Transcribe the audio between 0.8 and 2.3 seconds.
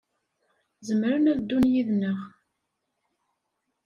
Zemren ad ddun yid-neɣ.